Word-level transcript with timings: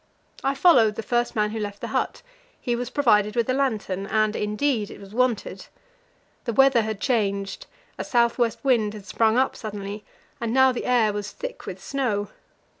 I 0.43 0.55
followed 0.55 0.95
the 0.95 1.03
first 1.03 1.35
man 1.35 1.51
who 1.51 1.59
left 1.59 1.79
the 1.79 1.89
hut; 1.89 2.23
he 2.59 2.75
was 2.75 2.89
provided 2.89 3.35
with 3.35 3.47
a 3.51 3.53
lantern, 3.53 4.07
and 4.07 4.35
indeed 4.35 4.89
it 4.89 4.99
was 4.99 5.13
wanted. 5.13 5.67
The 6.45 6.53
weather 6.53 6.81
had 6.81 6.99
changed: 6.99 7.67
a 7.99 8.03
south 8.03 8.39
west 8.39 8.57
wind 8.65 8.95
had 8.95 9.05
sprung 9.05 9.37
up 9.37 9.55
suddenly, 9.55 10.03
and 10.39 10.51
now 10.51 10.71
the 10.71 10.85
air 10.85 11.13
was 11.13 11.29
thick 11.29 11.67
with 11.67 11.79
snow. 11.79 12.29